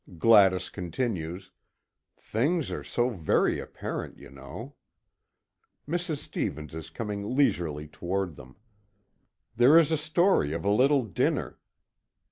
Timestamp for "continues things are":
0.69-2.83